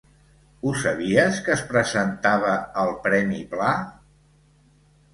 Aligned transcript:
Ho 0.63 0.71
sabies, 0.83 1.37
que 1.49 1.53
es 1.57 1.63
presentava 1.75 2.57
al 2.87 2.93
premi 3.07 3.47
Pla? 3.57 3.73